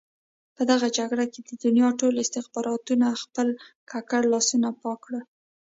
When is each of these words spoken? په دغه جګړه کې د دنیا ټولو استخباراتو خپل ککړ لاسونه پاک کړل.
په 0.55 0.61
دغه 0.71 0.87
جګړه 0.97 1.25
کې 1.33 1.41
د 1.49 1.51
دنیا 1.63 1.87
ټولو 1.99 2.17
استخباراتو 2.25 2.91
خپل 3.23 3.47
ککړ 3.91 4.21
لاسونه 4.33 4.67
پاک 4.81 4.99
کړل. 5.05 5.23